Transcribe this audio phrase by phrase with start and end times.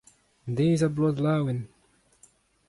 [0.55, 1.59] Deiz-ha-bloaz laouen!